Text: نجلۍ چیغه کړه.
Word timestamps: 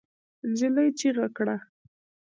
نجلۍ 0.49 0.87
چیغه 0.99 1.27
کړه. 1.37 1.55